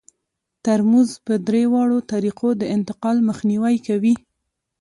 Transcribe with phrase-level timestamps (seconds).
[0.63, 4.15] ترموز په درې واړو طریقو د انتقال مخنیوی کوي.